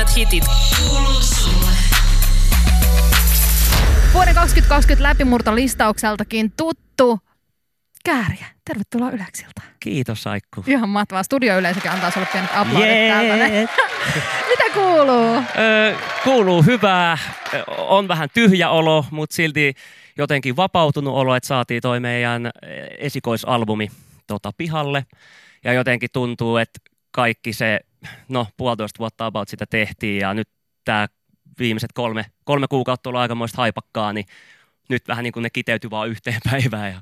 [0.00, 0.44] Tärkeimmät hitit
[0.78, 1.70] kuuluu sulle.
[4.12, 7.18] Vuoden 2020 läpimurtolistaukseltakin tuttu
[8.04, 8.46] Kääriä.
[8.64, 9.62] Tervetuloa Yläksiltä.
[9.80, 10.64] Kiitos Aikku.
[10.66, 11.22] Ihan mahtavaa.
[11.22, 13.44] Studioyleisökin antaa sulle pienet aplodit täältä.
[14.50, 15.42] Mitä kuuluu?
[15.58, 17.18] Öö, kuuluu hyvää.
[17.78, 19.74] On vähän tyhjä olo, mutta silti
[20.18, 22.50] jotenkin vapautunut olo, että saatiin toi meidän
[22.98, 23.90] esikoisalbumi
[24.26, 25.06] tota, pihalle.
[25.64, 26.80] Ja jotenkin tuntuu, että
[27.10, 27.80] kaikki se,
[28.28, 30.48] no puolitoista vuotta about sitä tehtiin ja nyt
[30.84, 31.06] tämä
[31.58, 34.26] viimeiset kolme, kolme kuukautta on ollut aikamoista haipakkaa, niin
[34.88, 37.00] nyt vähän niin kuin ne kiteytyi vaan yhteen päivään ja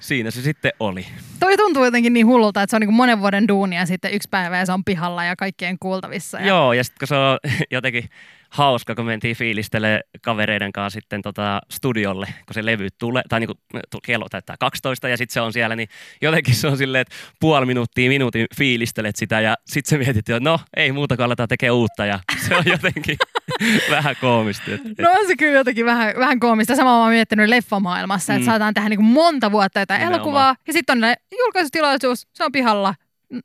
[0.00, 1.06] siinä se sitten oli.
[1.40, 4.58] Toi tuntuu jotenkin niin hullulta, että se on niin monen vuoden duunia sitten yksi päivä
[4.58, 6.38] ja se on pihalla ja kaikkien kuultavissa.
[6.38, 6.46] Ja...
[6.46, 7.38] Joo, ja sitten kun se on
[7.70, 8.08] jotenkin
[8.50, 13.48] hauska, kun mentiin fiilistele kavereiden kanssa sitten tota studiolle, kun se levy tulee, tai niin
[13.48, 15.88] kuin kello täyttää 12 ja sitten se on siellä, niin
[16.22, 20.40] jotenkin se on silleen, että puoli minuuttia, minuutin fiilistelet sitä ja sitten se mietit, että
[20.40, 22.18] no ei muuta kuin aletaan tekemään uutta ja
[22.48, 23.16] se on jotenkin
[23.90, 24.70] vähän koomista.
[24.70, 26.76] Et, et, No on se kyllä jotenkin vähän, vähän koomista.
[26.76, 28.46] Samaa mä oon miettinyt leffamaailmassa, että Mm.
[28.46, 30.20] saadaan tehdä niin monta vuotta jotain Nimenomaan.
[30.20, 32.94] elokuvaa ja sitten on julkaisutilaisuus, se on pihalla.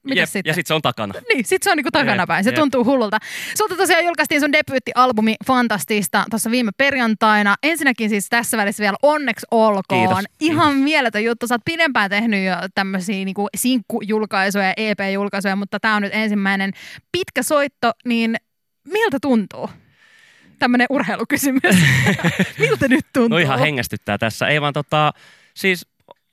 [0.04, 0.50] Mitäs jep, sitten?
[0.50, 1.14] ja sitten se on takana.
[1.34, 2.44] Niin, sit se on niinku takanapäin.
[2.44, 3.18] Se Jep, tuntuu hullulta.
[3.58, 7.56] Sulta tosiaan julkaistiin sun debyyttialbumi Fantastista tuossa viime perjantaina.
[7.64, 10.08] Ensinnäkin siis tässä välissä vielä onneksi olkoon.
[10.08, 10.24] Kiitos.
[10.40, 11.48] Ihan mieletön juttu.
[11.48, 16.72] Sä oot pidempään tehnyt jo tämmöisiä niinku sinkkujulkaisuja ja EP-julkaisuja, mutta tämä on nyt ensimmäinen
[17.12, 18.36] pitkä soitto, niin
[18.88, 19.70] miltä tuntuu?
[20.64, 21.76] Tämmöinen urheilukysymys.
[22.60, 23.30] miltä nyt tuntuu?
[23.30, 24.48] No ihan hengästyttää tässä.
[24.48, 25.14] Ei vaan tota,
[25.54, 25.88] siis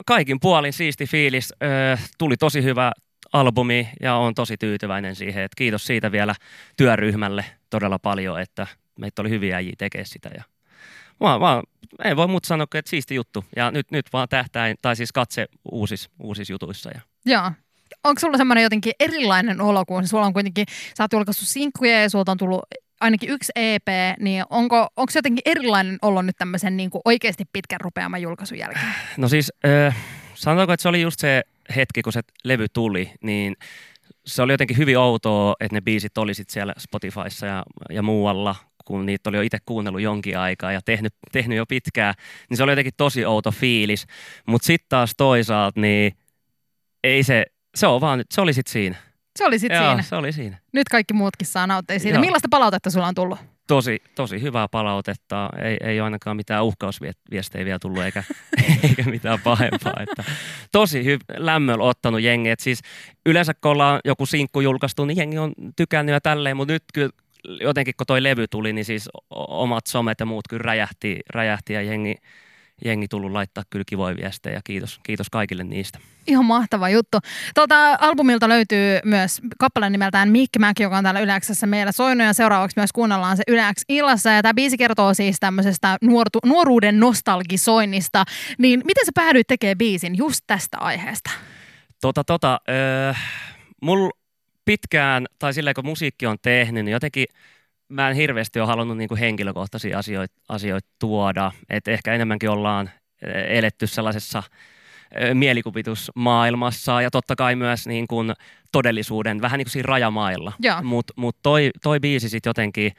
[0.06, 1.54] kaikin puolin siisti fiilis.
[1.62, 2.92] Öö, tuli tosi hyvä
[3.32, 5.44] albumi ja on tosi tyytyväinen siihen.
[5.44, 6.34] Et kiitos siitä vielä
[6.76, 8.66] työryhmälle todella paljon, että
[8.98, 10.30] meitä oli hyviä äijiä tekee sitä.
[10.34, 10.44] Ja
[11.20, 11.62] vaan, vaan,
[12.04, 13.44] ei voi muuta sanoa, että siisti juttu.
[13.56, 16.90] Ja nyt, nyt vaan tähtäin, tai siis katse uusis, uusis jutuissa.
[16.94, 17.52] Ja Joo.
[18.04, 20.66] Onko sulla semmoinen jotenkin erilainen olo, kun sulla on kuitenkin,
[20.98, 22.62] sä oot julkaissut sinkkuja ja sulta on tullut
[23.00, 23.88] ainakin yksi EP,
[24.20, 28.58] niin onko, onko se jotenkin erilainen olo nyt tämmöisen niin kuin oikeasti pitkän rupeaman julkaisun
[28.58, 28.94] jälkeen?
[29.16, 29.96] No siis, äh,
[30.34, 31.42] sanotaanko, että se oli just se
[31.76, 33.56] hetki, kun se levy tuli, niin
[34.26, 38.56] se oli jotenkin hyvin outoa, että ne biisit oli sit siellä Spotifyssa ja, ja muualla,
[38.84, 42.14] kun niitä oli jo itse kuunnellut jonkin aikaa ja tehnyt, tehnyt jo pitkään,
[42.50, 44.06] niin se oli jotenkin tosi outo fiilis.
[44.46, 46.12] Mutta sitten taas toisaalta, niin
[47.04, 48.96] ei se, se on vaan, se oli sitten siinä.
[49.40, 50.02] Se oli sitten siinä.
[50.02, 50.58] se oli siinä.
[50.72, 52.16] Nyt kaikki muutkin saa nauttia siitä.
[52.16, 52.20] Joo.
[52.20, 53.38] Millaista palautetta sulla on tullut?
[53.66, 55.50] Tosi, tosi hyvää palautetta.
[55.64, 58.24] Ei, ei ainakaan mitään uhkausviestejä vielä tullut eikä,
[58.88, 59.94] eikä mitään pahempaa.
[60.00, 60.24] Että
[60.72, 62.50] tosi hy- lämmöllä ottanut jengi.
[62.50, 62.80] Et siis
[63.26, 67.10] yleensä kun ollaan joku sinkku julkaistu, niin jengi on tykännyt ja tälleen, mutta nyt kyllä
[67.60, 71.82] jotenkin kun toi levy tuli, niin siis omat somet ja muut kyllä räjähti, räjähti ja
[71.82, 72.14] jengi,
[72.84, 74.60] jengi tullut laittaa kyllä kivoja viestejä.
[74.64, 75.98] Kiitos, kiitos kaikille niistä.
[76.26, 77.18] Ihan mahtava juttu.
[77.54, 82.32] Tuolta albumilta löytyy myös kappale nimeltään Mick Mac, joka on täällä Yläksessä meillä soinut ja
[82.32, 84.30] seuraavaksi myös kuunnellaan se Yläks illassa.
[84.30, 88.24] Ja tämä biisi kertoo siis tämmöisestä nuortu, nuoruuden nostalgisoinnista.
[88.58, 91.30] Niin miten sä päädyit tekemään biisin just tästä aiheesta?
[92.00, 93.12] Tota, tota, öö,
[93.82, 94.10] mulla
[94.64, 97.26] pitkään, tai silleen kun musiikki on tehnyt, niin jotenkin
[97.90, 101.52] mä en hirveästi ole halunnut niinku henkilökohtaisia asioita, asioita tuoda.
[101.70, 102.90] Et ehkä enemmänkin ollaan
[103.24, 104.42] ö, eletty sellaisessa
[105.22, 108.32] ö, mielikuvitusmaailmassa ja totta kai myös niin kuin
[108.72, 110.52] todellisuuden, vähän niin kuin siinä rajamailla.
[110.82, 112.92] Mutta mut toi, toi biisi sitten jotenkin,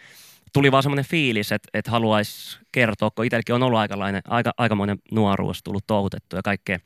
[0.53, 4.97] tuli vaan semmoinen fiilis, että et haluaisi kertoa, kun itselläkin on ollut aikalainen, aika, aikamoinen
[5.11, 6.79] nuoruus tullut touhutettu ja kaikkea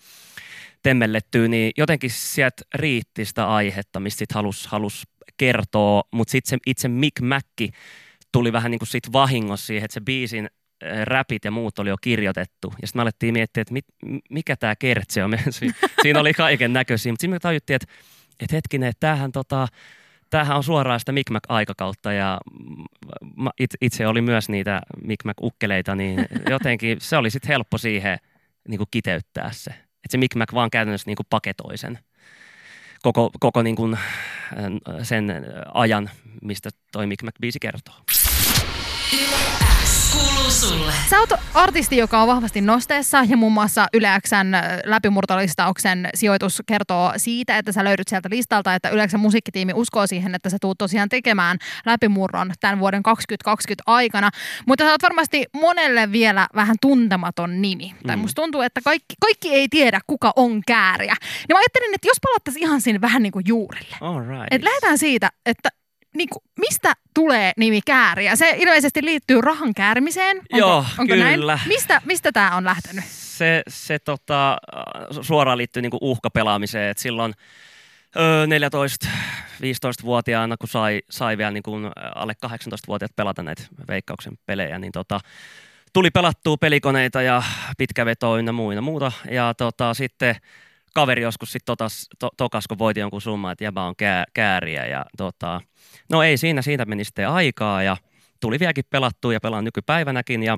[0.83, 5.03] temmellettyä, niin jotenkin sieltä riitti sitä aihetta, mistä sitten halus, halus
[5.37, 7.71] kertoa, mutta sitten se itse Mick Macki
[8.31, 10.49] tuli vähän niin kuin siitä vahingossa siihen, että se biisin
[10.83, 12.73] äh, räpit ja muut oli jo kirjoitettu.
[12.81, 13.85] Ja sitten me alettiin miettiä, että mit,
[14.29, 15.31] mikä tämä kertse on.
[15.49, 15.71] Si-
[16.01, 17.93] Siinä oli kaiken näköisiä, mutta sitten me tajuttiin, että,
[18.39, 19.67] että hetkinen, että tämähän, tota,
[20.29, 22.37] tämähän on suoraan sitä Mick Mac-aikakautta ja
[23.35, 23.49] mä
[23.81, 28.17] itse, oli myös niitä Mick Mac-ukkeleita, niin jotenkin se oli sitten helppo siihen
[28.67, 29.71] niin kuin kiteyttää se.
[29.71, 31.99] Että se Mick Mac vaan käytännössä niin kuin paketoi sen
[33.05, 33.99] koko, koko niin kuin, äh,
[35.03, 35.33] sen
[35.73, 36.09] ajan,
[36.41, 37.95] mistä toi Mick Mac-biisi kertoo.
[40.11, 40.93] Kuuluu sulle.
[41.09, 44.47] Sä oot artisti, joka on vahvasti nosteessa ja muun muassa Yleäksän
[44.85, 50.49] läpimurtolistauksen sijoitus kertoo siitä, että sä löydyt sieltä listalta, että Yleäksän musiikkitiimi uskoo siihen, että
[50.49, 54.29] sä tuut tosiaan tekemään läpimurron tämän vuoden 2020 aikana.
[54.67, 57.93] Mutta sä oot varmasti monelle vielä vähän tuntematon nimi.
[57.93, 58.07] Mm.
[58.07, 61.15] Tai musta tuntuu, että kaikki, kaikki ei tiedä, kuka on kääriä.
[61.21, 63.95] Niin mä ajattelin, että jos palattaisiin ihan sinne vähän niin kuin juurille.
[64.01, 64.47] All right.
[64.51, 65.69] Et lähdetään siitä, että
[66.15, 66.93] niinku, mistä
[67.25, 68.35] tulee nimi kääriä?
[68.35, 70.37] Se ilmeisesti liittyy rahan käärimiseen.
[70.37, 71.23] Onko, Joo, onko kyllä.
[71.23, 71.59] Näin?
[71.67, 73.03] Mistä, mistä tämä on lähtenyt?
[73.37, 74.57] se, se tota,
[75.21, 77.33] suoraan liittyy niinku uhkapelaamiseen, että silloin
[78.15, 79.07] öö, 14
[79.61, 85.19] 15-vuotiaana, kun sai, sai vielä niin kuin alle 18-vuotiaat pelata näitä veikkauksen pelejä, niin tota,
[85.93, 87.43] tuli pelattua pelikoneita ja
[87.77, 89.11] pitkävetoa ynnä muina muuta.
[89.31, 90.35] Ja tota, sitten
[90.95, 94.85] kaveri joskus sitten totas, to, tokas, kun voitin jonkun summan, että jäbä on kää, kääriä.
[94.85, 95.61] Ja tota,
[96.09, 97.97] no ei siinä, siitä meni sitten aikaa ja
[98.39, 100.43] tuli vieläkin pelattua ja pelaan nykypäivänäkin.
[100.43, 100.57] Ja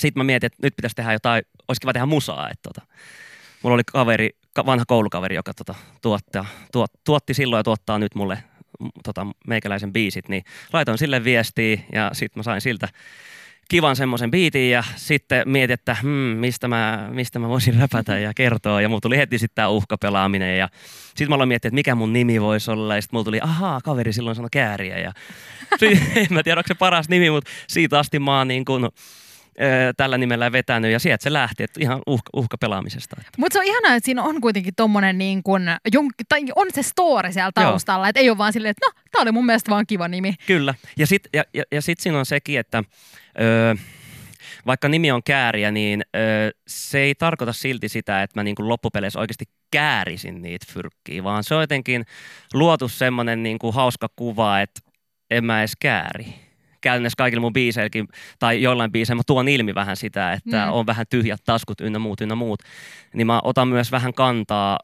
[0.00, 2.50] sitten mä mietin, että nyt pitäisi tehdä jotain, olisi kiva tehdä musaa.
[2.50, 2.86] Että tota,
[3.62, 4.30] mulla oli kaveri,
[4.66, 8.44] vanha koulukaveri, joka tota, tuotta, tuot, tuotti silloin ja tuottaa nyt mulle
[9.04, 12.88] tota, meikäläisen biisit, niin laitoin sille viestiä ja sitten mä sain siltä
[13.68, 18.34] kivan semmoisen biitin ja sitten mietin, että hmm, mistä, mä, mistä mä voisin räpätä ja
[18.34, 18.80] kertoa.
[18.80, 20.68] Ja mulla tuli heti sitten tämä uhkapelaaminen ja
[21.06, 22.94] sitten mä aloin miettiä, että mikä mun nimi voisi olla.
[22.94, 24.98] Ja sitten mulla tuli, ahaa, kaveri silloin sanoi kääriä.
[24.98, 25.12] Ja
[25.80, 28.88] sit, en mä tiedä, onko se paras nimi, mutta siitä asti mä oon niin kuin,
[29.96, 33.16] tällä nimellä vetänyt ja sieltä se lähti, että ihan uhka, uhkapelaamisesta.
[33.38, 35.62] Mutta se on ihanaa, että siinä on kuitenkin tommonen niin kuin,
[36.28, 39.32] tai on se story siellä taustalla, että ei ole vaan silleen, että no, tää oli
[39.32, 40.34] mun mielestä vaan kiva nimi.
[40.46, 42.82] Kyllä, ja sitten ja, ja, ja sit siinä on sekin, että
[43.40, 43.74] öö,
[44.66, 48.68] vaikka nimi on kääriä, niin öö, se ei tarkoita silti sitä, että mä niin kuin
[48.68, 52.04] loppupeleissä oikeasti käärisin niitä fyrkkiä, vaan se on jotenkin
[52.54, 54.80] luotu semmoinen niin kuin hauska kuva, että
[55.30, 56.34] en mä edes kääri
[56.80, 58.08] käytännössä kaikilla mun biiseilläkin,
[58.38, 60.72] tai joillain biiseillä mä tuon ilmi vähän sitä, että mm.
[60.72, 62.60] on vähän tyhjät taskut ynnä muut ynnä muut.
[63.14, 64.78] Niin mä otan myös vähän kantaa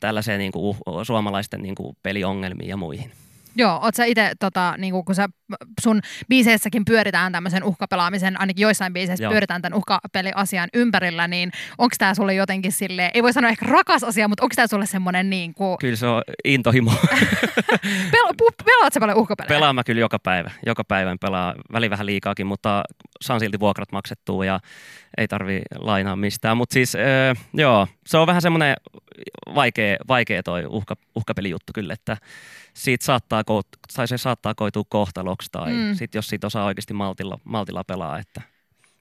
[0.00, 3.12] tällaiseen niin kuin, suomalaisten niin kuin, peliongelmiin ja muihin.
[3.56, 5.28] Joo, oot sä itse, tota, niinku, kun sä
[5.80, 9.30] sun biiseissäkin pyöritään tämmöisen uhkapelaamisen, ainakin joissain biiseissä Joo.
[9.30, 14.04] pyöritään tämän uhkapeliasian ympärillä, niin onko tämä sulle jotenkin sille ei voi sanoa ehkä rakas
[14.04, 15.76] asia, mutta onko tämä sulle semmoinen niin kuin...
[15.80, 16.90] Kyllä se on intohimo.
[18.12, 19.48] Pel- pelaat sä paljon uhkapelejä?
[19.48, 20.50] Pelaan mä kyllä joka päivä.
[20.66, 22.82] Joka päivä pelaa väli vähän liikaakin, mutta
[23.20, 24.60] saan silti vuokrat maksettua ja
[25.18, 26.56] ei tarvi lainaa mistään.
[26.56, 28.76] Mutta siis öö, joo, se on vähän semmoinen
[29.54, 32.16] vaikea, vaikea toi uhka, uhkapelijuttu kyllä, että
[32.74, 33.44] siitä saattaa,
[33.96, 35.94] tai se saattaa koitua kohtaloksi tai mm.
[35.94, 38.42] sit jos siitä osaa oikeasti maltilla, maltilla pelaa, että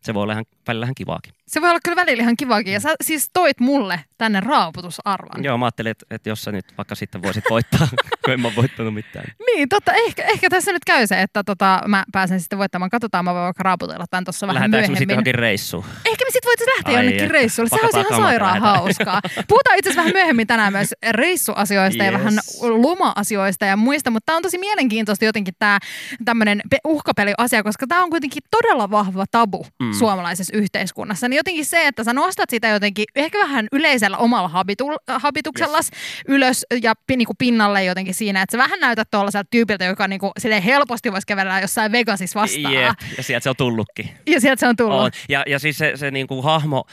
[0.01, 1.33] se voi olla ihan, välillä ihan kivaakin.
[1.47, 2.73] Se voi olla kyllä välillä ihan kivaakin.
[2.73, 5.43] Ja sä siis toit mulle tänne raaputusarvan.
[5.43, 7.87] Joo, mä ajattelin, että, että jos sä nyt vaikka sitten voisit voittaa,
[8.25, 9.25] kun en mä voittanut mitään.
[9.45, 9.93] Niin, totta.
[9.93, 12.89] Ehkä, ehkä tässä nyt käy se, että tota, mä pääsen sitten voittamaan.
[12.89, 14.77] Katsotaan, mä voin vaikka raaputella tämän tuossa vähän myöhemmin.
[14.77, 15.85] Lähdetäänkö sitten johonkin reissuun?
[16.05, 17.33] Ehkä me sitten voitaisiin lähteä Ai jonnekin että.
[17.33, 17.69] reissuun.
[17.69, 19.21] Se olisi ihan sairaan hauskaa.
[19.47, 22.13] Puhutaan itse asiassa vähän myöhemmin tänään myös reissuasioista yes.
[22.13, 25.79] ja vähän loma-asioista ja muista, mutta tämä on tosi mielenkiintoista jotenkin tämä
[26.25, 29.93] tämmöinen uhkapeli-asia, koska tämä on kuitenkin todella vahva tabu mm.
[29.93, 31.27] suomalaisessa yhteiskunnassa.
[31.35, 35.91] Niin jotenkin se, että sä nostat sitä jotenkin ehkä vähän yleisellä omalla habitu, habituksella yes.
[36.27, 40.19] ylös ja niin kuin pinnalle jotenkin siinä, että sä vähän näytät tuollaiselta tyypiltä, joka niin
[40.19, 40.31] kuin,
[40.65, 42.73] helposti voisi kävellä jossain Vegasissa vastaan.
[42.73, 42.93] Jep.
[43.17, 44.09] Ja sieltä se on tullutkin.
[44.27, 44.99] Ja sieltä se on tullut.
[44.99, 45.11] On.
[45.29, 46.85] Ja, ja siis se, se niin kuin hahmo,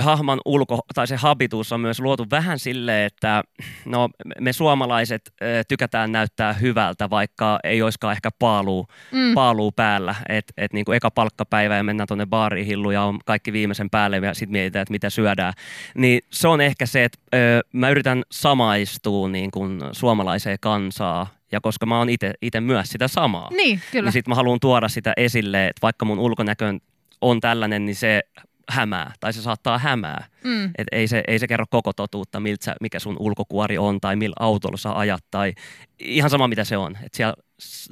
[0.00, 3.44] hahman ulko, tai se habitus on myös luotu vähän silleen, että
[3.84, 4.08] no,
[4.40, 5.32] me suomalaiset
[5.68, 9.34] tykätään näyttää hyvältä, vaikka ei olisikaan ehkä paaluu, mm.
[9.34, 10.14] paaluu päällä.
[10.28, 14.16] Että et niin eka palkkapäivä ja mennään tuonne baariin hillu ja on kaikki viimeisen päälle
[14.16, 15.52] ja sitten mietitään, että mitä syödään.
[15.94, 21.60] Niin se on ehkä se, että ö, mä yritän samaistua niin kuin suomalaiseen kansaa ja
[21.60, 22.08] koska mä oon
[22.42, 24.06] itse myös sitä samaa, niin, kyllä.
[24.06, 26.74] niin sitten mä haluan tuoda sitä esille, että vaikka mun ulkonäkö
[27.20, 28.22] on tällainen, niin se
[28.70, 30.26] hämää tai se saattaa hämää.
[30.44, 30.64] Mm.
[30.64, 34.36] Et ei, se, ei se kerro koko totuutta, miltä, mikä sun ulkokuori on tai millä
[34.40, 35.52] autolla sä ajat tai
[35.98, 36.98] ihan sama mitä se on.
[37.02, 37.34] Et siellä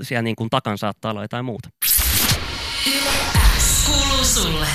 [0.02, 1.68] siellä niin kuin takan saattaa olla jotain muuta.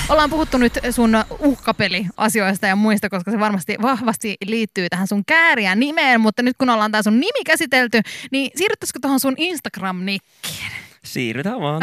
[0.08, 5.74] Ollaan puhuttu nyt sun uhkapeliasioista ja muista, koska se varmasti vahvasti liittyy tähän sun kääriä
[5.74, 10.89] nimeen, mutta nyt kun ollaan tää sun nimi käsitelty, niin siirryttäisikö tuohon sun Instagram-nikkiin?
[11.04, 11.82] Siirrytään vaan.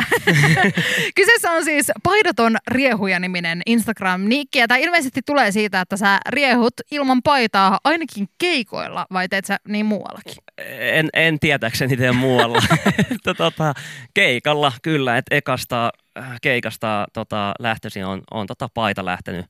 [1.16, 4.60] Kyseessä on siis Paidaton riehuja-niminen Instagram-nikki.
[4.60, 9.58] Ja tämä ilmeisesti tulee siitä, että sä riehut ilman paitaa ainakin keikoilla, vai teet sä
[9.68, 10.36] niin muuallakin?
[10.80, 12.60] En, en tietääkseni tee muualla.
[13.38, 13.74] tota,
[14.14, 19.46] keikalla kyllä, että ekasta äh, keikasta tota, lähtöisin on, on tota paita lähtenyt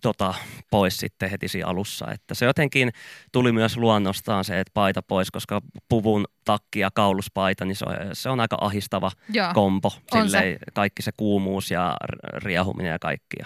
[0.00, 0.34] tota,
[0.70, 2.10] pois sitten heti siinä alussa.
[2.12, 2.90] Että se jotenkin
[3.32, 7.96] tuli myös luonnostaan se, että paita pois, koska puvun takki ja kauluspaita, niin se on,
[8.12, 9.92] se on aika ahistava Joo, kompo.
[10.12, 10.58] Silleen, se.
[10.74, 11.96] Kaikki se kuumuus ja
[12.36, 13.36] riehuminen ja kaikki.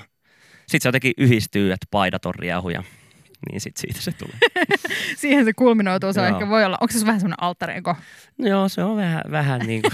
[0.67, 2.83] Sitten se jotenkin yhdistyy, että paidat on riehuja
[3.51, 4.37] niin sit siitä se tulee.
[5.17, 6.79] Siihen se kulminoituu, se on ehkä voi olla.
[6.81, 7.97] Onko se vähän semmoinen altareko?
[8.39, 9.93] No joo, se on vähän, vähän niin kuin,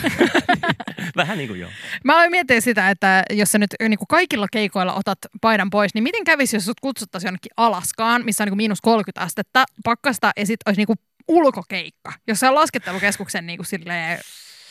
[1.16, 1.70] vähän niin kuin joo.
[2.04, 5.94] Mä aloin miettiä sitä, että jos sä nyt niin kuin kaikilla keikoilla otat paidan pois,
[5.94, 9.64] niin miten kävisi, jos sut kutsuttaisiin jonnekin Alaskaan, missä on niin kuin miinus 30 astetta
[9.84, 14.18] pakkasta ja sitten olisi niin kuin ulkokeikka, jossa on laskettelukeskuksen niin kuin silleen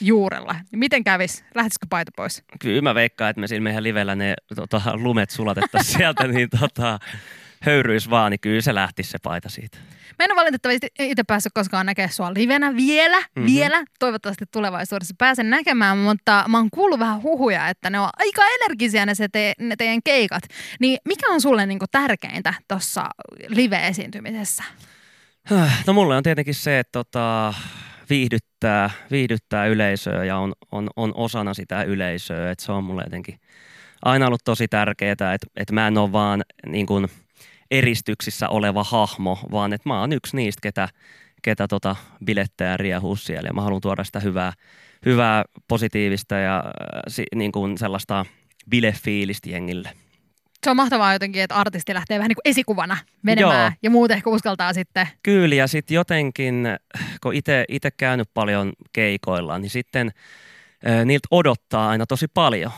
[0.02, 0.56] juurella.
[0.72, 1.44] Niin miten kävis?
[1.56, 2.44] Lähtisikö paita pois?
[2.60, 7.00] Kyllä mä veikkaan, että me siinä meidän livellä ne tota, lumet sulatettaisiin sieltä, niin tota,
[7.62, 9.78] höyryis vaan, niin kyllä se lähti se paita siitä.
[10.20, 13.46] Mä en ole valitettavasti itse päässyt koskaan näkemään sua livenä vielä, mm-hmm.
[13.46, 13.86] vielä.
[14.00, 19.06] Toivottavasti tulevaisuudessa pääsen näkemään, mutta mä oon kuullut vähän huhuja, että ne on aika energisiä
[19.06, 20.44] ne, se te, ne teidän keikat.
[20.80, 23.10] Niin mikä on sulle niinku tärkeintä tuossa
[23.48, 24.64] live-esiintymisessä?
[25.88, 27.54] No mulle on tietenkin se, että tota,
[28.10, 32.52] viihdyttää, viihdyttää yleisöä ja on, on, on osana sitä yleisöä.
[32.52, 33.40] Että se on mulle jotenkin
[34.06, 37.08] aina ollut tosi tärkeää, että, että mä en ole vaan niin kuin
[37.72, 40.90] eristyksissä oleva hahmo, vaan että mä oon yksi niistä, ketä,
[41.42, 41.96] ketä tota
[42.26, 43.48] bilettää ja riehuu siellä.
[43.48, 44.54] Ja mä haluan tuoda sitä hyvää,
[45.06, 48.26] hyvää positiivista ja äh, niin kuin sellaista
[48.70, 49.90] bilefiilistä jengille.
[50.64, 53.78] Se on mahtavaa jotenkin, että artisti lähtee vähän niin kuin esikuvana menemään Joo.
[53.84, 55.08] ja muut ehkä uskaltaa sitten.
[55.24, 56.68] Kyllä ja sitten jotenkin,
[57.22, 57.34] kun
[57.70, 60.12] itse käynyt paljon keikoilla, niin sitten
[61.06, 62.72] niiltä odottaa aina tosi paljon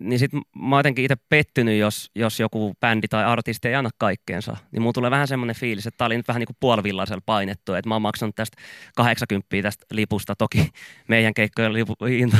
[0.00, 3.90] niin sit mä oon jotenkin itse pettynyt, jos, jos joku bändi tai artisti ei anna
[3.98, 4.56] kaikkeensa.
[4.72, 7.74] Niin mulla tulee vähän semmoinen fiilis, että tää oli nyt vähän niin kuin puolivillaisella painettu,
[7.74, 8.56] että mä oon maksanut tästä
[8.96, 10.36] 80 tästä lipusta.
[10.36, 10.68] Toki
[11.08, 11.96] meidän keikkojen lipu,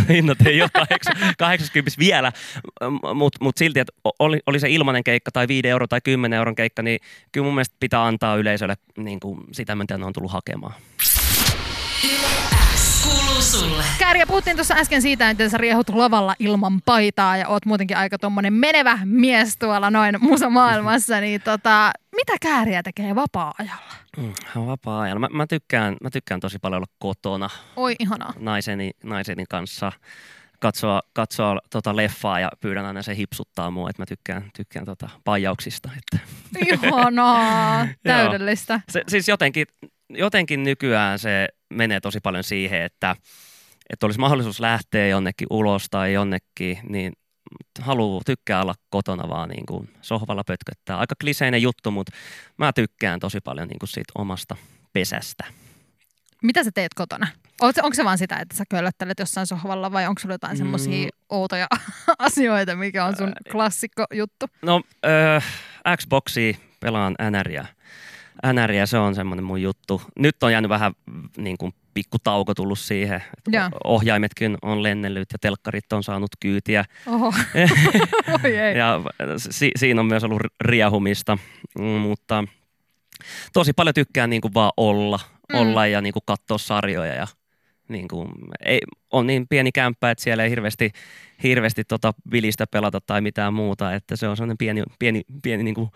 [0.09, 0.71] hinnat ei ole
[1.39, 2.33] 80 vielä,
[3.15, 6.55] mutta mut silti, että oli, oli se ilmainen keikka tai 5 euro tai 10 euron
[6.55, 6.99] keikka, niin
[7.33, 10.75] kyllä mun mielestä pitää antaa yleisölle niin kuin sitä, mitä ne on tullut hakemaan
[13.51, 13.85] sulle.
[13.99, 18.19] Kääriä, puhuttiin tuossa äsken siitä, että sä riehut lavalla ilman paitaa ja oot muutenkin aika
[18.19, 20.15] tommonen menevä mies tuolla noin
[20.51, 23.95] maailmassa, niin tota, mitä Kääriä tekee vapaa-ajalla?
[24.17, 24.33] Mm,
[24.67, 25.21] vapaa-ajalla.
[25.21, 27.51] Mä, mä, tykkään, mä tykkään tosi paljon olla kotona.
[27.77, 28.33] Oi ihanaa.
[28.39, 29.93] Naiseni, naiseni kanssa
[30.61, 35.09] katsoa, katsoa tota leffaa ja pyydän aina se hipsuttaa mua, että mä tykkään, tykkään tota
[35.25, 35.91] paijauksista.
[35.99, 36.27] Että.
[36.73, 38.81] Ihanaa, täydellistä.
[38.89, 39.67] se, siis jotenkin,
[40.09, 43.17] jotenkin nykyään se menee tosi paljon siihen, että,
[43.91, 47.13] että olisi mahdollisuus lähteä jonnekin ulos tai jonnekin, niin
[47.81, 50.99] haluaa, tykkää olla kotona vaan niin kuin sohvalla pötköttää.
[50.99, 52.13] Aika kliseinen juttu, mutta
[52.57, 54.57] mä tykkään tosi paljon niin kuin siitä omasta
[54.93, 55.45] pesästä.
[56.43, 57.27] Mitä sä teet kotona?
[57.61, 60.59] Onko, se vaan sitä, että sä köllöttelet jossain sohvalla vai onko sulla jotain mm.
[60.59, 61.67] semmoisia outoja
[62.19, 64.47] asioita, mikä on sun klassikko juttu?
[64.63, 65.45] No, äh,
[65.97, 67.67] Xboxia pelaan NRiä
[68.47, 70.03] NR, se on semmoinen mun juttu.
[70.19, 70.93] Nyt on jäänyt vähän
[71.37, 73.23] niin kuin pikku tauko tullut siihen.
[73.51, 73.71] Ja.
[73.85, 76.85] Ohjaimetkin on lennellyt ja telkkarit on saanut kyytiä.
[77.07, 77.27] Oho.
[78.45, 78.79] Oi ei.
[78.79, 79.01] ja
[79.37, 81.39] si- siinä on myös ollut riehumista,
[81.79, 82.45] mm, mutta
[83.53, 85.21] tosi paljon tykkään niin kuin vaan olla,
[85.53, 85.59] mm.
[85.59, 87.27] olla ja niin kuin katsoa sarjoja ja
[87.89, 88.29] niin kuin,
[88.65, 88.81] ei,
[89.11, 90.91] on niin pieni kämppä, että siellä ei hirveästi,
[91.43, 95.75] hirveästi tota vilistä pelata tai mitään muuta, että se on sellainen pieni, pieni, pieni niin
[95.75, 95.91] kuin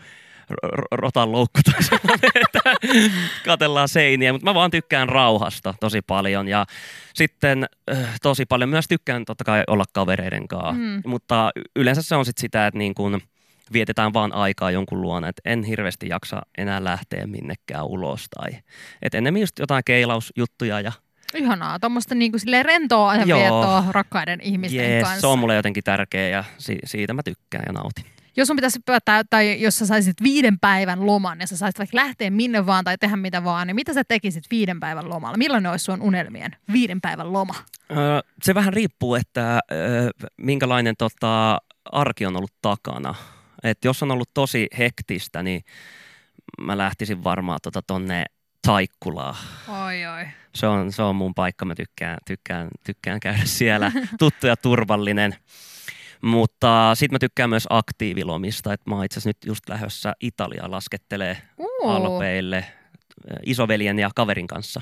[0.91, 1.99] rotan loukku tai
[3.45, 6.67] katellaan seiniä, mutta mä vaan tykkään rauhasta tosi paljon ja
[7.15, 11.03] sitten äh, tosi paljon myös tykkään totta kai olla kavereiden kanssa, mm.
[11.07, 13.21] mutta yleensä se on sit sitä, että niin kun
[13.73, 18.61] vietetään vaan aikaa jonkun luona, että en hirveästi jaksa enää lähteä minnekään ulos tai
[19.03, 20.93] että enemmän just jotain keilausjuttuja ja
[21.35, 25.21] Ihanaa, tuommoista niinku rentoa ajanviettoa rakkaiden ihmisten yes, kanssa.
[25.21, 28.05] se on mulle jotenkin tärkeä ja si- siitä mä tykkään ja nautin.
[28.37, 31.97] Jos sun pitäisi päättää, tai jos sä saisit viiden päivän loman ja sä saisit vaikka
[31.97, 35.37] lähteä minne vaan tai tehdä mitä vaan, niin mitä sä tekisit viiden päivän lomalla?
[35.37, 37.55] Millainen olisi sun unelmien viiden päivän loma?
[37.91, 43.15] Öö, se vähän riippuu, että öö, minkälainen tota, arki on ollut takana.
[43.63, 45.65] Et jos on ollut tosi hektistä, niin
[46.61, 48.25] mä lähtisin varmaan tota tonne
[48.67, 49.37] Taikkulaa.
[49.87, 50.27] Oi, oi.
[50.55, 53.93] Se on, se on mun paikka, mä tykkään, tykkään, tykkään käydä siellä.
[54.19, 55.35] Tuttu ja turvallinen.
[56.25, 61.37] Mutta sitten mä tykkään myös aktiivilomista, että mä oon itse nyt just lähdössä Italia laskettelee
[61.59, 61.91] uh.
[61.91, 62.65] Alpeille
[63.47, 64.81] isoveljen ja kaverin kanssa.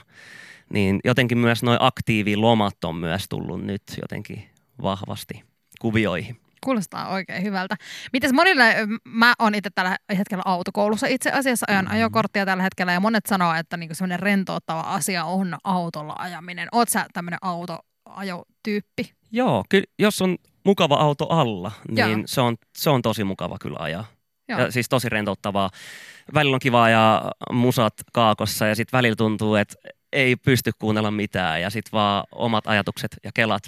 [0.73, 4.51] Niin jotenkin myös noin aktiivilomat on myös tullut nyt jotenkin
[4.83, 5.43] vahvasti
[5.81, 6.41] kuvioihin.
[6.65, 7.77] Kuulostaa oikein hyvältä.
[8.13, 11.97] Mites monille, mä oon itse tällä hetkellä autokoulussa itse asiassa, ajan mm-hmm.
[11.97, 16.69] ajokorttia tällä hetkellä ja monet sanoo, että niinku semmoinen rentouttava asia on autolla ajaminen.
[16.73, 19.13] Oot sä tämmöinen autoajotyyppi?
[19.33, 23.77] Joo, kyllä jos on mukava auto alla, niin se on, se on tosi mukava kyllä
[23.81, 24.05] ajaa.
[24.49, 24.61] Joo.
[24.61, 25.71] Ja siis tosi rentouttavaa.
[26.35, 29.75] Välillä on kiva ja musat kaakossa ja sitten välillä tuntuu, että
[30.13, 33.63] ei pysty kuunnella mitään ja sitten vaan omat ajatukset ja kelat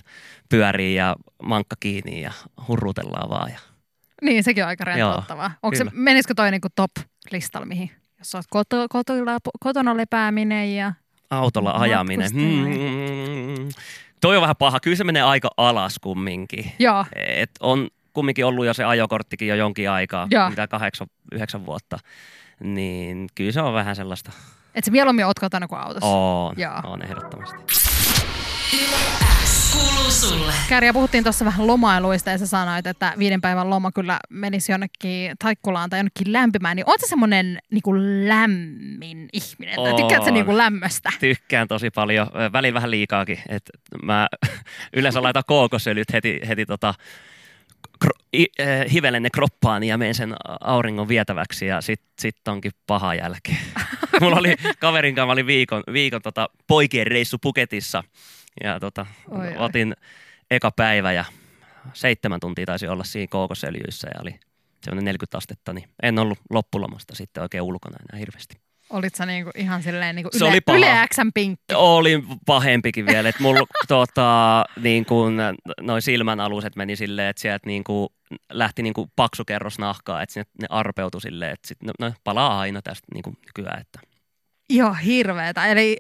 [0.49, 2.33] pyörii ja mankka kiinni ja
[2.69, 3.51] hurrutellaan vaan.
[3.51, 3.59] Ja...
[4.23, 5.51] Niin, sekin on aika rentouttavaa.
[5.63, 7.91] Onko se, menisikö toi niinku top-listalla mihin?
[8.19, 10.93] Jos olet koto, kotona, kotona lepääminen ja
[11.31, 12.31] autolla ajaminen.
[12.33, 13.69] Hmm.
[14.25, 14.81] Toi on vähän paha.
[14.81, 16.73] Kyllä se menee aika alas kumminkin.
[16.79, 17.05] Joo.
[17.17, 20.51] Et on kumminkin ollut jo se ajokorttikin jo jonkin aikaa, Joo.
[20.51, 21.99] mitä kahdeksan, yhdeksän vuotta.
[22.61, 24.33] Niin kyllä se on vähän sellaista.
[24.75, 26.07] Että se mieluummin oot kotona kuin autossa.
[26.07, 26.81] On, Joo.
[26.85, 27.57] on ehdottomasti.
[29.75, 30.53] Kuuluu sulle.
[30.69, 35.33] Kärjä, puhuttiin tuossa vähän lomailuista ja sä sanoit, että viiden päivän loma kyllä menisi jonnekin
[35.39, 36.77] Taikkulaan tai jonnekin lämpimään.
[36.77, 37.95] Niin oot sä semmonen niinku
[38.29, 39.77] lämmin ihminen?
[39.77, 40.35] Tai tykkäätkö sä Oon.
[40.35, 41.11] niinku lämmöstä?
[41.21, 43.39] Tykkään tosi paljon, välillä vähän liikaakin.
[43.49, 43.71] Et
[44.03, 44.29] mä
[44.97, 46.95] yleensä laitan kookosöljyt heti, heti tota,
[47.99, 52.73] kro, i, äh, hivelen ne kroppaani ja menen sen auringon vietäväksi ja sit, sit onkin
[52.87, 53.59] paha jälkeen.
[54.21, 58.05] Mulla oli kaverin kanssa, mä olin viikon, viikon tota, poikien reissu Puketissa
[58.65, 59.55] ja tota, Oi, oi.
[59.59, 59.95] otin
[60.51, 61.25] eka päivä ja
[61.93, 64.39] seitsemän tuntia taisi olla siinä kookosöljyissä ja oli
[64.85, 68.57] semmoinen 40 astetta, niin en ollut loppulomasta sitten oikein ulkona enää hirveästi.
[68.91, 70.79] Olit sä niinku ihan silleen niinku Se yle, oli paha.
[70.79, 71.75] yle pinkki?
[71.75, 75.37] Oli pahempikin vielä, että mulla tota, niin kuin,
[75.81, 78.09] noi silmän aluset meni silleen, että sieltä niin kuin,
[78.53, 82.61] lähti niin kuin paksu kerros nahkaa, että ne arpeutui silleen, että sit, no, no, palaa
[82.61, 84.01] aina tästä niin kuin nykyään, että
[84.69, 85.67] Ihan hirveetä.
[85.67, 85.97] Eli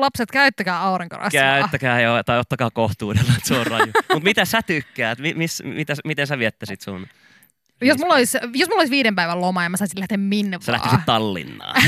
[0.00, 1.30] lapset, käyttäkää aurinkorasvaa.
[1.30, 3.86] käyttäkää jo tai ottakaa kohtuudella, että se on raju.
[4.12, 5.18] Mutta mitä sä tykkäät?
[5.18, 7.06] Mi- miss, mitä, miten sä viettäisit sun?
[7.80, 10.72] Jos mulla, olisi, jos mulla olisi viiden päivän loma ja mä saisin lähteä minne Sä
[10.72, 10.80] vaan.
[10.80, 11.82] lähtisit Tallinnaan.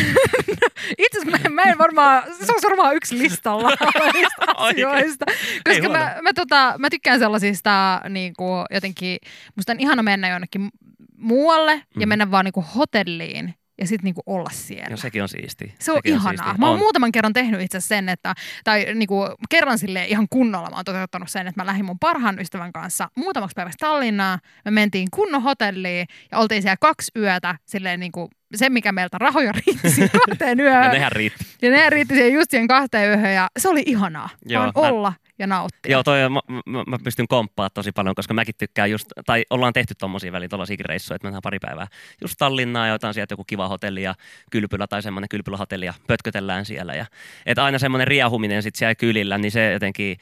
[0.98, 3.68] Itse asiassa mä, mä en varmaan, se olisi varmaan yksi listalla
[4.56, 5.24] asioista.
[5.68, 9.18] Koska mä, mä, tota, mä tykkään sellaisista niin kuin jotenkin,
[9.56, 10.68] musta on ihana mennä jonnekin
[11.16, 12.08] muualle ja Mm.
[12.08, 14.86] mennä vaan niin kuin hotelliin ja sitten niin kuin olla siellä.
[14.90, 15.74] No sekin on siisti.
[15.78, 16.30] Se on sekin ihanaa.
[16.32, 16.54] siistiä.
[16.58, 16.78] Mä oon On.
[16.78, 18.34] muutaman kerran tehnyt itse sen, että,
[18.64, 22.38] tai niinku, kerran sille ihan kunnolla mä oon toteuttanut sen, että mä lähdin mun parhaan
[22.40, 24.38] ystävän kanssa muutamaksi päiväksi Tallinnaan.
[24.64, 29.52] Me mentiin kunnon hotelliin ja oltiin siellä kaksi yötä silleen niinku, se, mikä meiltä rahoja
[29.66, 29.88] riitti
[30.26, 30.84] kahteen yöhön.
[30.84, 31.44] Ja nehän riitti.
[31.62, 34.28] ja ne riitti siihen just siihen kahteen yöhön ja se oli ihanaa.
[34.46, 35.92] Joo, vaan mä- olla ja nauttia.
[35.92, 39.72] Joo, toi, mä, mä, mä, pystyn komppaa tosi paljon, koska mäkin tykkään just, tai ollaan
[39.72, 41.86] tehty tommosia väliin tollasiakin reissuja, että mennään pari päivää
[42.20, 44.14] just Tallinnaan ja otetaan sieltä joku kiva hotelli ja
[44.50, 46.94] kylpylä tai semmoinen kylpylähotelli ja pötkötellään siellä.
[46.94, 47.06] Ja,
[47.46, 50.16] et aina semmoinen riehuminen sit siellä kylillä, niin se jotenkin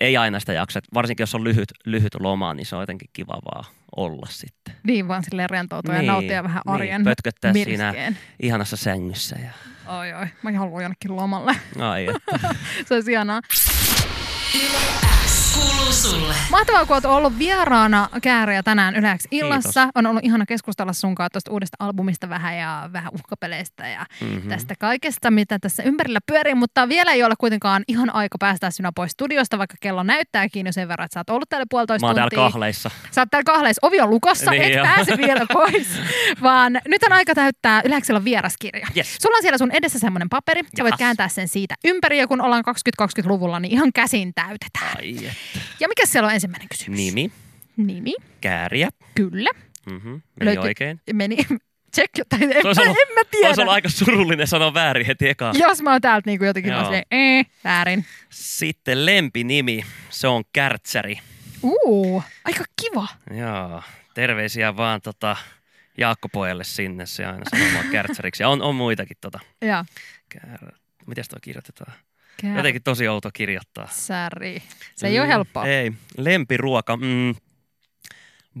[0.00, 0.78] ei aina sitä jaksa.
[0.78, 3.64] Et varsinkin jos on lyhyt, lyhyt loma, niin se on jotenkin kiva vaan
[3.96, 4.74] olla sitten.
[4.82, 8.12] Niin vaan silleen rentoutua ja Niin, nauttia vähän niin, arjen pötköttää siinä.
[8.42, 9.36] Ihanassa sängyssä.
[9.42, 9.50] Ja,
[9.98, 11.56] Oi oi, mä haluan jonnekin lomalle.
[11.78, 12.56] ai, että.
[12.86, 13.40] se olisi ihanaa.
[14.52, 15.11] Feel.
[15.54, 16.34] Kuuluu sulle.
[16.50, 19.80] Mahtavaa, kun olet ollut vieraana Kääriä tänään Yleäks illassa.
[19.84, 19.92] Kiitos.
[19.94, 24.30] On ollut ihana keskustella sun kanssa tuosta uudesta albumista vähän ja vähän uhkapeleistä ja Mhm.
[24.32, 24.48] mm-hmm.
[24.48, 26.54] tästä kaikesta, mitä tässä ympärillä pyörii.
[26.54, 30.72] Mutta vielä ei ole kuitenkaan ihan aika päästä sinä pois studiosta, vaikka kello näyttääkin jo
[30.72, 32.50] sen verran, että sä oot ollut täällä puolitoista Mä oon täällä tuntia.
[32.50, 32.90] kahleissa.
[33.10, 34.82] Sä oot täällä kahleissa, ovi on lukossa, Niin et jo.
[34.84, 35.88] pääse vielä pois.
[36.42, 38.86] Vaan nyt on aika täyttää Yleäksellä vieraskirja.
[38.96, 39.16] Yes.
[39.22, 42.40] Sulla on siellä sun edessä semmoinen paperi, sä voit kääntää sen siitä ympäri ja kun
[42.40, 42.64] ollaan
[43.02, 44.96] 2020-luvulla, niin ihan käsin täytetään.
[44.98, 45.32] Ai, että.
[45.80, 46.96] Ja mikä siellä on ensimmäinen kysymys?
[47.00, 47.30] Nimi,
[47.76, 48.88] Nimi, kääriä.
[49.14, 49.50] kyllä.
[49.90, 50.10] Mm-hmm.
[50.40, 51.00] Meni Löytyy- oikein.
[51.12, 51.36] Meni,
[51.96, 53.46] check, tai en, mä, ollut- en mä tiedä.
[53.48, 55.52] Olisi ollut aika surullinen sanoa väärin heti eka.
[55.58, 56.84] Jos mä oon täältä niinku jotenkin Joo.
[56.84, 58.04] silleen, ee, väärin.
[58.30, 61.18] Sitten lempinimi, se on Kärtsäri.
[61.62, 63.08] Uu, aika kiva.
[63.30, 63.82] Joo,
[64.14, 65.36] terveisiä vaan tota
[65.98, 68.42] Jaakko pojalle sinne, se aina sanoo Kärtsäriksi.
[68.42, 69.38] Ja on, on muitakin tota.
[69.60, 69.84] Ja,
[70.28, 70.72] Kär...
[71.06, 71.92] Miten toi kirjoitetaan?
[72.42, 73.88] Kär, Jotenkin tosi outo kirjoittaa.
[73.90, 74.62] säri.
[74.94, 75.64] Se ei ole helppoa.
[75.66, 76.96] Ei, lempiruoka.
[76.96, 77.34] Mm,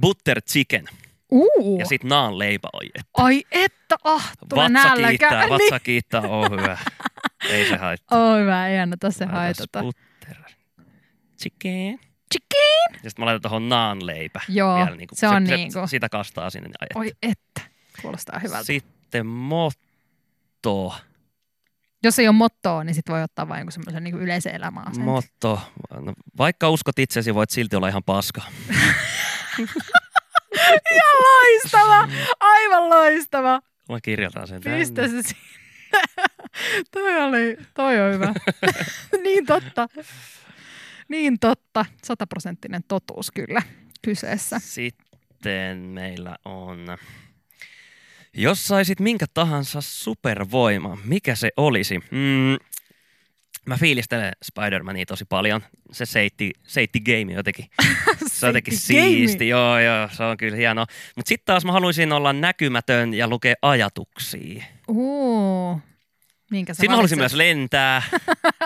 [0.00, 0.84] butter chicken
[1.32, 2.68] Uu, ja sit naan leipä.
[2.72, 3.06] Oi, et.
[3.14, 5.50] ai että, ah, tulee Vatsa kiittää, Niin.
[5.50, 6.78] vatsa kiittää, on hyvä.
[7.50, 8.32] Ei se haittaa.
[8.32, 9.80] Oi hyvä, ei anneta se haitata.
[9.82, 10.36] Butter
[11.42, 11.98] chicken.
[12.32, 13.00] Chicken.
[13.04, 14.40] Ja sitten mä laitan tuohon naan leipä.
[14.48, 15.14] Joo, vielä niinku.
[15.18, 15.86] se on niinku.
[15.86, 16.70] Sitä kastaa sinne.
[16.80, 16.96] Ai, et.
[16.96, 17.60] Oi että,
[18.02, 18.64] kuulostaa hyvältä.
[18.64, 20.94] Sitten motto.
[22.02, 25.04] Jos ei ole mottoa, niin sit voi ottaa vain jonkun semmoisen niin yleisen elämän asenteen.
[25.04, 25.60] Motto.
[26.00, 28.42] No, vaikka uskot itsesi, voit silti olla ihan paska.
[30.92, 32.08] Ihan loistava,
[32.40, 33.60] aivan loistava.
[33.88, 34.78] Mä kirjoitan sen tänne.
[34.78, 35.42] Pistä se sinne.
[36.92, 38.34] toi, oli, toi on hyvä.
[39.24, 39.88] niin totta.
[41.08, 41.84] Niin totta.
[42.04, 43.62] Sataprosenttinen totuus kyllä
[44.02, 44.58] kyseessä.
[44.58, 46.98] Sitten meillä on...
[48.36, 51.98] Jos saisit minkä tahansa supervoima, mikä se olisi?
[51.98, 52.56] Mm,
[53.66, 55.60] mä fiilistelen Spider-Mania tosi paljon.
[55.92, 57.66] Se seitti, seitti game jotenkin.
[58.32, 60.86] Se on jotenkin siisti, joo joo, se on kyllä hienoa.
[61.16, 64.64] Mutta sitten taas mä haluaisin olla näkymätön ja lukea ajatuksia.
[64.88, 65.80] Uu.
[66.50, 68.02] Minkä sä Sitten mä haluaisin myös lentää.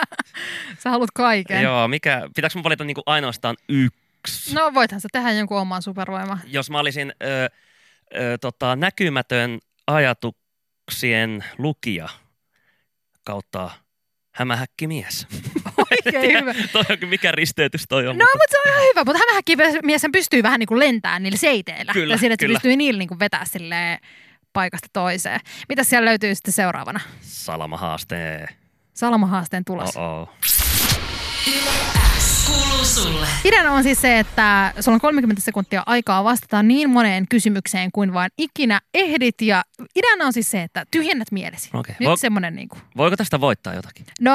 [0.83, 1.63] Sä haluat kaiken.
[1.63, 4.55] Joo, mikä, pitääkö mun valita niinku ainoastaan yksi?
[4.55, 6.41] No voithan sä tehdä jonkun oman supervoiman.
[6.47, 7.51] Jos mä olisin ö,
[8.15, 12.09] ö, tota, näkymätön ajatuksien lukija
[13.25, 13.71] kautta
[14.35, 15.27] hämähäkkimies.
[15.91, 16.55] Oikein hyvä.
[16.73, 18.19] toi on mikä risteytys toi on.
[18.19, 21.93] No, mutta se on ihan hyvä, mutta hämähäkkimies pystyy vähän niin kuin lentämään niillä seiteillä.
[21.93, 22.57] Kyllä, ja sillä, että se kyllä.
[22.57, 23.99] pystyy niillä niin kuin vetää silleen
[24.53, 25.41] paikasta toiseen.
[25.69, 27.01] Mitä siellä löytyy sitten seuraavana?
[27.21, 28.47] Salamahaaste.
[28.95, 29.97] Salamahaasteen tulos.
[29.97, 30.29] Oh-oh.
[32.47, 33.27] Kuuluu sulle.
[33.45, 38.13] Ideana on siis se, että sulla on 30 sekuntia aikaa vastata niin moneen kysymykseen kuin
[38.15, 39.43] vain ikinä ehdit.
[39.43, 39.65] Ja
[39.97, 41.71] ideana on siis se, että tyhjennät mielesi.
[41.73, 41.95] Okei.
[42.01, 42.81] Nyt Vo- semmoinen niin kuin.
[42.97, 44.07] Voiko tästä voittaa jotakin?
[44.21, 44.33] No,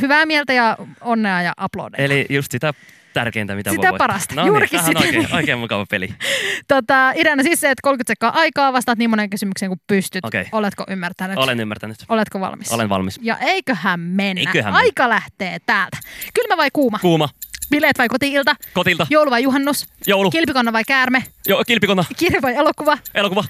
[0.00, 2.04] hyvää mieltä ja onnea ja aplodeja.
[2.04, 2.74] Eli just sitä
[3.20, 4.06] tärkeintä, mitä Sitä voi voittaa.
[4.08, 5.18] parasta, No juurikin niin, tämähän on sitä.
[5.18, 6.08] oikein, oikein mukava peli.
[6.68, 10.24] Tota, ideana siis se, että 30 sekkaa aikaa vastaat niin moneen kysymykseen kuin pystyt.
[10.24, 10.44] Okei.
[10.52, 11.38] Oletko ymmärtänyt?
[11.38, 11.96] Olen ymmärtänyt.
[12.08, 12.72] Oletko valmis?
[12.72, 13.18] Olen valmis.
[13.22, 14.40] Ja eiköhän mennä.
[14.40, 14.78] Eiköhän mennä.
[14.78, 15.96] Aika lähtee täältä.
[16.34, 16.98] Kylmä vai kuuma?
[16.98, 17.28] Kuuma.
[17.70, 18.54] Bileet vai kotiilta?
[18.74, 19.06] Kotilta.
[19.10, 19.86] Joulu vai juhannus?
[20.06, 20.30] Joulu.
[20.30, 21.24] Kilpikonna vai käärme?
[21.48, 22.04] Jo, kilpikonna.
[22.16, 22.98] Kirja vai elokuva?
[23.14, 23.44] Elokuva.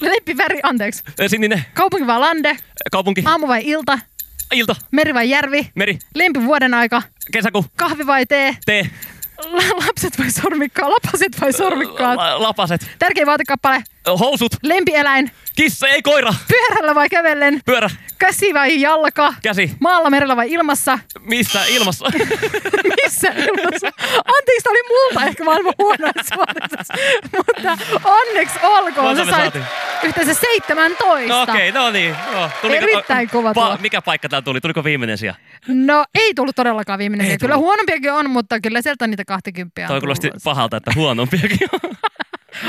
[0.00, 1.02] Lempiväri, anteeksi.
[1.26, 1.64] Sininen.
[1.74, 2.56] Kaupunki vai lande?
[2.92, 3.22] Kaupunki.
[3.26, 3.98] Aamu vai ilta?
[4.52, 4.76] Ilta.
[4.90, 5.70] Meri vai järvi?
[5.74, 5.98] Meri.
[6.14, 7.02] Lempi vuoden aika?
[7.32, 7.64] Kesäkuu.
[7.76, 8.56] Kahvi vai tee?
[8.66, 8.90] Tee.
[9.44, 10.88] La- lapset vai sormikkaat?
[10.88, 12.16] Lapaset vai sormikkaat?
[12.16, 12.90] La- lapaset.
[12.98, 13.82] Tärkein vaatekappale?
[14.16, 14.52] Housut.
[14.62, 15.30] Lempieläin?
[15.56, 16.34] Kissa, ei koira.
[16.48, 17.60] Pyörällä vai kävellen?
[17.64, 17.90] Pyörä.
[18.18, 19.34] Käsi vai jalka?
[19.42, 19.70] Käsi.
[19.80, 20.98] Maalla, merellä vai ilmassa?
[21.20, 22.06] Missä ilmassa?
[23.04, 23.86] Missä ilmassa?
[24.24, 26.88] Anteeksi, tämä oli multa ehkä maailman huonoin suoritus.
[27.36, 29.16] Mutta onneksi olkoon.
[29.16, 29.54] Sä sait
[30.02, 31.28] yhteensä 17.
[31.28, 32.16] No okei, no niin.
[32.32, 33.80] No, Erittäin kova tulos.
[33.80, 34.60] Mikä paikka täällä tuli?
[34.60, 35.34] Tuliko viimeinen sija?
[35.68, 37.26] No ei tullut todellakaan viimeinen.
[37.26, 40.92] Ei Ei kyllä huonompiakin on, mutta kyllä sieltä niitä 20 on Toi kuulosti pahalta, että
[40.94, 41.90] huonompiakin on.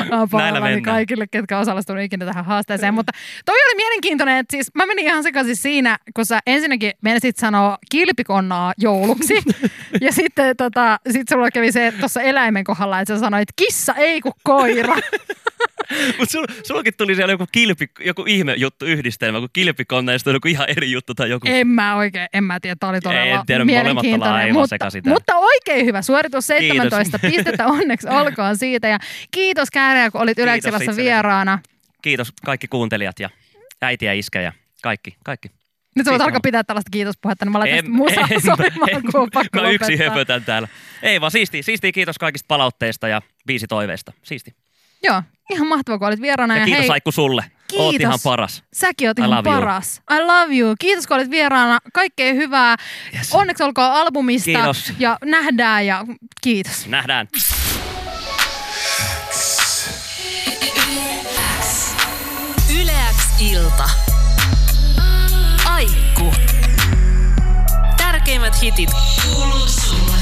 [0.09, 0.83] Pahoillani mennään.
[0.83, 2.93] kaikille, ketkä on osallistunut ikinä tähän haasteeseen.
[2.93, 3.11] Mutta
[3.45, 7.77] toi oli mielenkiintoinen, että siis mä menin ihan sekaisin siinä, kun sä ensinnäkin menisit sanoa
[7.91, 9.33] kilpikonnaa jouluksi.
[10.01, 14.21] ja sitten tota, sit sulla kävi se tuossa eläimen kohdalla, että sä sanoit kissa ei
[14.21, 14.95] kun koira.
[16.17, 20.33] Mutta sul, sullakin tuli siellä joku, kilpi, joku ihme juttu yhdistelmä, kun kilpikonna ja sitten
[20.33, 21.47] joku ihan eri juttu tai joku.
[21.49, 24.53] en mä oikein, en mä tiedä, tää oli todella En tiedä, mielenkiintoinen.
[24.53, 27.35] Mutta, mutta oikein hyvä suoritus, 17 Kiitos.
[27.37, 28.87] pistettä, onneksi olkoon siitä.
[28.87, 28.99] Ja
[29.31, 30.95] kiitos Kääriä, kun olit itsellesi.
[30.95, 31.59] vieraana.
[32.01, 33.29] Kiitos kaikki kuuntelijat ja
[33.81, 35.17] äiti ja iskä ja kaikki.
[35.23, 35.49] kaikki.
[35.95, 39.01] Nyt sä voit alkaa pitää tällaista kiitospuhetta, niin mä laitan En- musaa en- soimaan, en-
[39.11, 40.67] kun on pakko Mä yksin höpötän täällä.
[41.03, 44.13] Ei vaan siistiä, siistiä kiitos kaikista palautteista ja viisi toiveista.
[44.23, 44.55] Siisti.
[45.03, 46.53] Joo, ihan mahtavaa, kun olit vieraana.
[46.55, 47.41] Ja Ja, kiitos hei, Aikku sulle.
[47.73, 48.01] Oot Kiitos.
[48.07, 48.63] ihan paras.
[48.73, 49.43] säkin oot I ihan you.
[49.43, 50.01] paras.
[50.11, 50.75] I love you.
[50.79, 51.79] Kiitos, kun olit vieraana.
[51.93, 52.75] Kaikkea hyvää.
[53.15, 53.31] Yes.
[53.33, 54.45] Onneksi olkoon albumista.
[54.45, 54.93] Kiitos.
[54.99, 56.05] Ja nähdään ja
[56.41, 56.87] kiitos.
[56.87, 57.27] Nähdään.
[62.81, 63.89] Yleäks ilta.
[65.65, 66.33] Aikku.
[67.97, 68.89] Tärkeimmät hitit
[69.23, 70.18] kuuluu sulle.